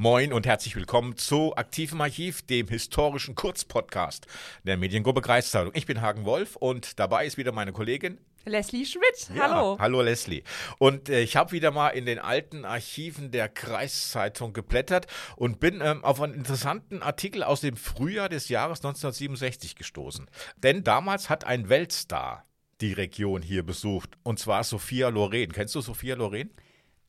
Moin 0.00 0.32
und 0.32 0.46
herzlich 0.46 0.76
willkommen 0.76 1.16
zu 1.16 1.56
Aktivem 1.56 2.00
Archiv, 2.00 2.42
dem 2.42 2.68
historischen 2.68 3.34
Kurzpodcast 3.34 4.28
der 4.62 4.76
Mediengruppe 4.76 5.20
Kreiszeitung. 5.22 5.72
Ich 5.74 5.86
bin 5.86 6.00
Hagen 6.00 6.24
Wolf 6.24 6.54
und 6.54 7.00
dabei 7.00 7.26
ist 7.26 7.36
wieder 7.36 7.50
meine 7.50 7.72
Kollegin 7.72 8.20
Leslie 8.44 8.86
Schmidt. 8.86 9.28
Hallo. 9.36 9.72
Ja, 9.72 9.78
hallo 9.80 10.02
Leslie. 10.02 10.44
Und 10.78 11.08
äh, 11.08 11.22
ich 11.22 11.34
habe 11.34 11.50
wieder 11.50 11.72
mal 11.72 11.88
in 11.88 12.06
den 12.06 12.20
alten 12.20 12.64
Archiven 12.64 13.32
der 13.32 13.48
Kreiszeitung 13.48 14.52
geblättert 14.52 15.08
und 15.34 15.58
bin 15.58 15.80
ähm, 15.82 16.04
auf 16.04 16.20
einen 16.20 16.34
interessanten 16.34 17.02
Artikel 17.02 17.42
aus 17.42 17.60
dem 17.60 17.76
Frühjahr 17.76 18.28
des 18.28 18.48
Jahres 18.48 18.78
1967 18.78 19.74
gestoßen. 19.74 20.30
Denn 20.58 20.84
damals 20.84 21.28
hat 21.28 21.42
ein 21.42 21.68
Weltstar 21.70 22.46
die 22.80 22.92
Region 22.92 23.42
hier 23.42 23.64
besucht 23.64 24.16
und 24.22 24.38
zwar 24.38 24.62
Sophia 24.62 25.08
Loren. 25.08 25.50
Kennst 25.50 25.74
du 25.74 25.80
Sophia 25.80 26.14
Loren? 26.14 26.50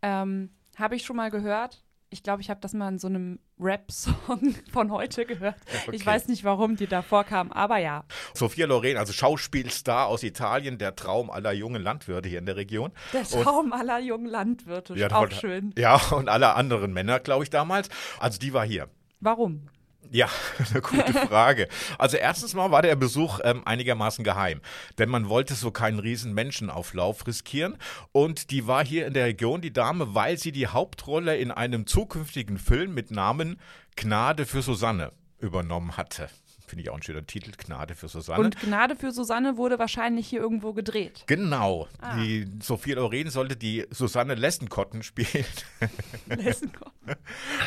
Ähm, 0.02 0.50
habe 0.76 0.96
ich 0.96 1.06
schon 1.06 1.18
mal 1.18 1.30
gehört 1.30 1.84
ich 2.12 2.24
glaube, 2.24 2.42
ich 2.42 2.50
habe 2.50 2.60
das 2.60 2.74
mal 2.74 2.90
in 2.90 3.00
so 3.00 3.08
einem 3.08 3.40
Rap-Song 3.60 4.56
von 4.72 4.92
heute 4.92 5.26
gehört. 5.26 5.56
Okay. 5.86 5.96
Ich 5.96 6.06
weiß 6.06 6.28
nicht, 6.28 6.44
warum 6.44 6.76
die 6.76 6.88
da 6.88 7.02
vorkam, 7.02 7.52
aber 7.52 7.78
ja. 7.78 8.04
Sophia 8.34 8.66
Loren, 8.66 8.98
also 8.98 9.14
Schauspielstar 9.14 10.08
aus 10.08 10.24
Italien, 10.24 10.78
der 10.78 10.96
Traum 10.96 11.30
aller 11.30 11.52
jungen 11.52 11.82
Landwirte 11.82 12.30
hier 12.30 12.40
in 12.40 12.46
der 12.46 12.56
Region. 12.56 12.92
Der 13.14 13.24
Traum 13.24 13.68
und, 13.68 13.74
aller 13.74 14.00
jungen 14.00 14.26
Landwirte, 14.26 14.96
ja, 14.96 15.12
auch 15.12 15.32
schön. 15.32 15.74
Ja, 15.78 15.96
und 16.12 16.30
aller 16.30 16.56
anderen 16.56 16.94
Männer, 16.94 17.20
glaube 17.20 17.44
ich, 17.44 17.50
damals. 17.50 17.90
Also 18.20 18.40
die 18.40 18.54
war 18.54 18.66
hier. 18.66 18.90
Warum? 19.20 19.70
Ja, 20.12 20.30
eine 20.72 20.82
gute 20.82 21.14
Frage. 21.28 21.68
Also 21.98 22.18
erstens 22.18 22.54
mal 22.54 22.72
war 22.72 22.82
der 22.82 22.96
Besuch 22.96 23.40
ähm, 23.44 23.62
einigermaßen 23.66 24.24
geheim, 24.24 24.62
denn 24.98 25.10
man 25.10 25.30
wollte 25.30 25.56
so 25.56 25.72
keinen 25.72 26.00
riesen 26.00 26.34
Menschenauflauf 26.34 27.28
riskieren 27.28 27.78
und 28.12 28.52
die 28.52 28.68
war 28.68 28.84
hier 28.86 29.08
in 29.08 29.14
der 29.14 29.26
Region, 29.26 29.62
die 29.62 29.74
Dame, 29.74 30.16
weil 30.16 30.38
sie 30.38 30.52
die 30.52 30.68
Hauptrolle 30.68 31.38
in 31.38 31.52
einem 31.52 31.86
zukünftigen 31.86 32.58
Film 32.58 32.94
mit 32.94 33.12
Namen 33.12 33.60
Gnade 33.96 34.46
für 34.46 34.62
Susanne 34.62 35.12
übernommen 35.40 35.98
hatte. 35.98 36.30
Finde 36.70 36.84
ich 36.84 36.92
auch 36.92 36.96
ein 36.96 37.02
schöner 37.02 37.26
Titel, 37.26 37.52
Gnade 37.58 37.96
für 37.96 38.08
Susanne. 38.08 38.44
Und 38.44 38.60
Gnade 38.60 38.96
für 38.96 39.12
Susanne 39.12 39.58
wurde 39.58 39.80
wahrscheinlich 39.80 40.28
hier 40.28 40.40
irgendwo 40.40 40.74
gedreht. 40.74 41.24
Genau. 41.26 41.88
Ah. 42.00 42.16
Die 42.16 42.48
Sophie 42.62 42.92
Loren 42.92 43.32
sollte 43.32 43.56
die 43.56 43.88
Susanne 43.90 44.36
Lessenkotten 44.36 45.02
spielen. 45.02 45.46
Lessenkotten? 46.28 47.16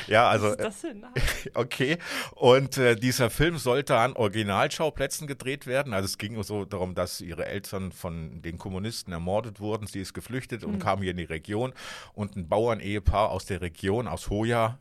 ja, 0.07 0.29
also. 0.29 0.47
Was 0.47 0.53
ist 0.53 0.61
das 0.61 0.81
denn? 0.83 1.05
Okay. 1.55 1.99
Und 2.37 2.79
äh, 2.79 2.95
dieser 2.95 3.29
Film 3.29 3.59
sollte 3.59 3.97
an 3.97 4.13
Originalschauplätzen 4.13 5.27
gedreht 5.27 5.67
werden. 5.67 5.93
Also 5.93 6.07
es 6.07 6.17
ging 6.17 6.41
so 6.45 6.65
darum, 6.65 6.95
dass 6.95 7.21
ihre 7.21 7.47
Eltern 7.47 7.91
von 7.91 8.41
den 8.43 8.59
Kommunisten 8.59 9.13
ermordet 9.13 9.59
wurden. 9.59 9.89
Sie 9.89 10.01
ist 10.01 10.15
geflüchtet 10.15 10.63
und 10.63 10.75
mhm. 10.75 10.79
kam 10.79 11.03
hier 11.03 11.11
in 11.11 11.17
die 11.17 11.25
Region. 11.25 11.73
Und 12.15 12.37
ein 12.37 12.49
Bauernehepaar 12.49 13.31
aus 13.31 13.47
der 13.47 13.61
Region, 13.61 14.07
aus 14.07 14.31
Hoya, 14.31 14.79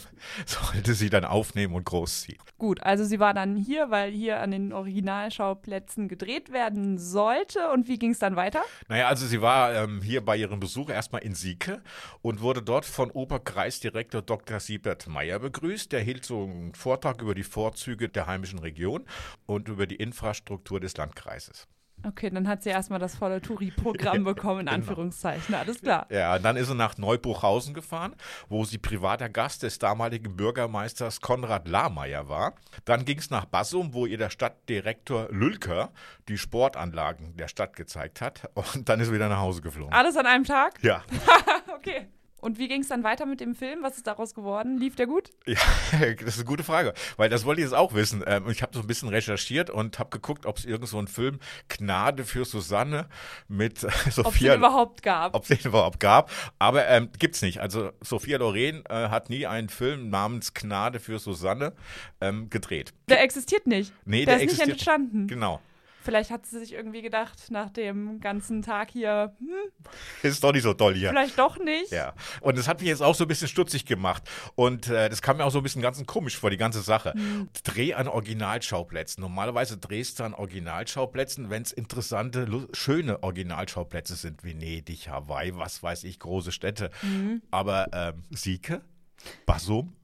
sollte 0.46 0.94
sie 0.94 1.10
dann 1.10 1.24
aufnehmen 1.24 1.74
und 1.74 1.84
großziehen. 1.84 2.38
Gut, 2.58 2.82
also 2.82 3.04
sie 3.04 3.20
war 3.20 3.32
dann 3.32 3.56
hier, 3.60 3.90
weil 3.90 4.10
hier 4.10 4.40
an 4.40 4.50
den 4.50 4.72
Originalschauplätzen 4.72 6.08
gedreht 6.08 6.52
werden 6.52 6.98
sollte. 6.98 7.70
Und 7.70 7.88
wie 7.88 7.98
ging 7.98 8.10
es 8.10 8.18
dann 8.18 8.36
weiter? 8.36 8.62
Naja, 8.88 9.08
also 9.08 9.26
sie 9.26 9.40
war 9.40 9.74
ähm, 9.74 10.02
hier 10.02 10.24
bei 10.24 10.36
ihrem 10.36 10.60
Besuch 10.60 10.90
erstmal 10.90 11.22
in 11.22 11.34
Sieke 11.34 11.82
und 12.22 12.40
wurde 12.40 12.62
dort 12.62 12.84
von 12.84 13.10
Oberkreisdirektor 13.10 14.22
Dr. 14.22 14.60
Siebert 14.60 15.06
Meyer 15.06 15.38
begrüßt. 15.38 15.92
Der 15.92 16.00
hielt 16.00 16.24
so 16.24 16.44
einen 16.44 16.74
Vortrag 16.74 17.22
über 17.22 17.34
die 17.34 17.44
Vorzüge 17.44 18.08
der 18.08 18.26
heimischen 18.26 18.58
Region 18.58 19.04
und 19.46 19.68
über 19.68 19.86
die 19.86 19.96
Infrastruktur 19.96 20.80
des 20.80 20.96
Landkreises. 20.96 21.68
Okay, 22.06 22.30
dann 22.30 22.48
hat 22.48 22.62
sie 22.62 22.70
erstmal 22.70 22.98
das 22.98 23.14
volle 23.16 23.40
Touri-Programm 23.40 24.24
bekommen, 24.24 24.60
in 24.60 24.66
genau. 24.66 24.76
Anführungszeichen. 24.76 25.54
Alles 25.54 25.80
klar. 25.80 26.06
Ja, 26.10 26.38
dann 26.38 26.56
ist 26.56 26.68
sie 26.68 26.74
nach 26.74 26.96
Neubuchhausen 26.98 27.74
gefahren, 27.74 28.14
wo 28.48 28.64
sie 28.64 28.78
privater 28.78 29.28
Gast 29.28 29.62
des 29.62 29.78
damaligen 29.78 30.36
Bürgermeisters 30.36 31.20
Konrad 31.20 31.68
Lahmeier 31.68 32.28
war. 32.28 32.54
Dann 32.84 33.04
ging 33.04 33.18
es 33.18 33.30
nach 33.30 33.44
Bassum, 33.44 33.92
wo 33.92 34.06
ihr 34.06 34.18
der 34.18 34.30
Stadtdirektor 34.30 35.28
Lülker 35.30 35.90
die 36.28 36.38
Sportanlagen 36.38 37.36
der 37.36 37.48
Stadt 37.48 37.76
gezeigt 37.76 38.20
hat. 38.20 38.50
Und 38.54 38.88
dann 38.88 39.00
ist 39.00 39.08
sie 39.08 39.14
wieder 39.14 39.28
nach 39.28 39.40
Hause 39.40 39.60
geflogen. 39.60 39.92
Alles 39.92 40.16
an 40.16 40.26
einem 40.26 40.44
Tag? 40.44 40.82
Ja. 40.82 41.02
okay. 41.76 42.08
Und 42.40 42.58
wie 42.58 42.68
ging 42.68 42.80
es 42.80 42.88
dann 42.88 43.04
weiter 43.04 43.26
mit 43.26 43.40
dem 43.40 43.54
Film? 43.54 43.82
Was 43.82 43.96
ist 43.96 44.06
daraus 44.06 44.34
geworden? 44.34 44.78
Lief 44.78 44.96
der 44.96 45.06
gut? 45.06 45.30
Ja, 45.46 45.58
das 46.14 46.34
ist 46.34 46.38
eine 46.38 46.44
gute 46.44 46.64
Frage, 46.64 46.94
weil 47.16 47.28
das 47.28 47.44
wollte 47.44 47.60
ich 47.60 47.66
jetzt 47.66 47.74
auch 47.74 47.94
wissen. 47.94 48.24
Ähm, 48.26 48.48
ich 48.50 48.62
habe 48.62 48.74
so 48.74 48.80
ein 48.80 48.86
bisschen 48.86 49.08
recherchiert 49.08 49.70
und 49.70 49.98
habe 49.98 50.10
geguckt, 50.10 50.46
ob 50.46 50.58
es 50.58 50.64
irgend 50.64 50.88
so 50.88 50.98
einen 50.98 51.08
Film 51.08 51.38
Gnade 51.68 52.24
für 52.24 52.44
Susanne 52.44 53.08
mit 53.48 53.78
Sophia. 54.10 54.24
Ob 54.24 54.34
es 54.34 54.38
den 54.40 54.54
überhaupt 54.54 55.02
gab. 55.02 55.34
Ob 55.34 55.42
es 55.42 55.48
den 55.48 55.68
überhaupt 55.68 56.00
gab. 56.00 56.30
Aber 56.58 56.86
ähm, 56.88 57.10
es 57.20 57.42
nicht. 57.42 57.60
Also 57.60 57.90
Sophia 58.00 58.38
Loren 58.38 58.84
äh, 58.88 59.08
hat 59.08 59.30
nie 59.30 59.46
einen 59.46 59.68
Film 59.68 60.08
namens 60.10 60.54
Gnade 60.54 61.00
für 61.00 61.18
Susanne 61.18 61.72
ähm, 62.20 62.50
gedreht. 62.50 62.92
Der 63.08 63.22
existiert 63.22 63.66
nicht. 63.66 63.92
Nee, 64.04 64.24
der, 64.24 64.36
der 64.38 64.46
ist 64.46 64.58
nicht 64.58 64.68
entstanden. 64.68 65.28
Genau. 65.28 65.60
Vielleicht 66.02 66.30
hat 66.30 66.46
sie 66.46 66.58
sich 66.58 66.72
irgendwie 66.72 67.02
gedacht, 67.02 67.50
nach 67.50 67.70
dem 67.70 68.20
ganzen 68.20 68.62
Tag 68.62 68.90
hier, 68.90 69.34
hm, 69.38 69.90
ist 70.22 70.42
doch 70.42 70.52
nicht 70.52 70.62
so 70.62 70.72
toll 70.72 70.94
hier. 70.94 71.10
Vielleicht 71.10 71.38
doch 71.38 71.58
nicht. 71.58 71.92
Ja. 71.92 72.14
Und 72.40 72.56
das 72.56 72.68
hat 72.68 72.80
mich 72.80 72.88
jetzt 72.88 73.02
auch 73.02 73.14
so 73.14 73.24
ein 73.24 73.28
bisschen 73.28 73.48
stutzig 73.48 73.84
gemacht. 73.84 74.22
Und 74.54 74.88
äh, 74.88 75.08
das 75.08 75.20
kam 75.20 75.36
mir 75.36 75.44
auch 75.44 75.50
so 75.50 75.58
ein 75.58 75.62
bisschen 75.62 75.82
ganz 75.82 76.04
komisch 76.06 76.38
vor, 76.38 76.50
die 76.50 76.56
ganze 76.56 76.80
Sache. 76.80 77.12
Hm. 77.12 77.48
Dreh 77.64 77.94
an 77.94 78.08
Originalschauplätzen. 78.08 79.20
Normalerweise 79.20 79.76
drehst 79.76 80.20
du 80.20 80.24
an 80.24 80.34
Originalschauplätzen, 80.34 81.50
wenn 81.50 81.62
es 81.62 81.72
interessante, 81.72 82.48
schöne 82.72 83.22
Originalschauplätze 83.22 84.14
sind. 84.14 84.42
Venedig, 84.42 85.08
Hawaii, 85.08 85.54
was 85.56 85.82
weiß 85.82 86.04
ich, 86.04 86.18
große 86.18 86.52
Städte. 86.52 86.90
Hm. 87.00 87.42
Aber 87.50 87.88
ähm, 87.92 88.22
Sieke, 88.30 88.82
Basum, 89.44 89.94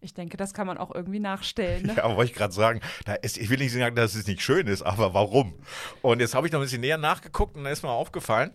ich 0.00 0.14
denke, 0.14 0.36
das 0.36 0.54
kann 0.54 0.66
man 0.66 0.78
auch 0.78 0.94
irgendwie 0.94 1.20
nachstellen. 1.20 1.86
Ne? 1.86 1.94
Ja, 1.96 2.14
wollte 2.14 2.30
ich 2.30 2.36
gerade 2.36 2.52
sagen. 2.52 2.80
Ist, 3.22 3.38
ich 3.38 3.48
will 3.48 3.58
nicht 3.58 3.72
sagen, 3.72 3.96
dass 3.96 4.14
es 4.14 4.26
nicht 4.26 4.42
schön 4.42 4.66
ist, 4.66 4.82
aber 4.82 5.14
warum? 5.14 5.54
Und 6.02 6.20
jetzt 6.20 6.34
habe 6.34 6.46
ich 6.46 6.52
noch 6.52 6.60
ein 6.60 6.64
bisschen 6.64 6.82
näher 6.82 6.98
nachgeguckt 6.98 7.56
und 7.56 7.64
da 7.64 7.70
ist 7.70 7.82
mir 7.82 7.90
aufgefallen, 7.90 8.52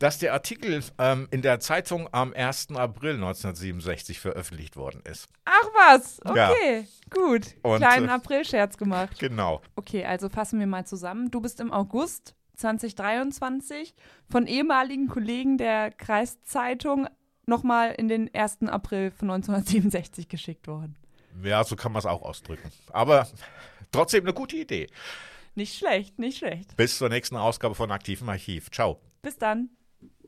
dass 0.00 0.18
der 0.18 0.32
Artikel 0.32 0.82
ähm, 0.98 1.28
in 1.30 1.42
der 1.42 1.60
Zeitung 1.60 2.08
am 2.12 2.32
1. 2.32 2.70
April 2.74 3.14
1967 3.14 4.18
veröffentlicht 4.18 4.76
worden 4.76 5.02
ist. 5.04 5.28
Ach 5.44 5.68
was, 5.74 6.20
okay, 6.24 6.80
ja. 6.80 6.84
gut. 7.10 7.54
Und, 7.62 7.78
Kleinen 7.78 8.08
äh, 8.08 8.12
April-Scherz 8.12 8.76
gemacht. 8.76 9.18
Genau. 9.18 9.60
Okay, 9.76 10.04
also 10.04 10.28
fassen 10.28 10.58
wir 10.58 10.66
mal 10.66 10.86
zusammen. 10.86 11.30
Du 11.30 11.40
bist 11.40 11.60
im 11.60 11.70
August 11.70 12.34
2023 12.56 13.94
von 14.28 14.46
ehemaligen 14.46 15.08
Kollegen 15.08 15.58
der 15.58 15.90
Kreiszeitung 15.90 17.06
nochmal 17.50 17.92
in 17.92 18.08
den 18.08 18.34
1. 18.34 18.62
April 18.68 19.10
von 19.10 19.30
1967 19.30 20.28
geschickt 20.28 20.66
worden. 20.66 20.96
Ja, 21.42 21.62
so 21.64 21.76
kann 21.76 21.92
man 21.92 22.00
es 22.00 22.06
auch 22.06 22.22
ausdrücken. 22.22 22.70
Aber 22.92 23.28
trotzdem 23.92 24.24
eine 24.24 24.32
gute 24.32 24.56
Idee. 24.56 24.88
Nicht 25.54 25.76
schlecht, 25.76 26.18
nicht 26.18 26.38
schlecht. 26.38 26.76
Bis 26.76 26.96
zur 26.96 27.08
nächsten 27.08 27.36
Ausgabe 27.36 27.74
von 27.74 27.90
Aktivem 27.90 28.28
Archiv. 28.28 28.70
Ciao. 28.70 29.00
Bis 29.20 29.36
dann. 29.36 29.68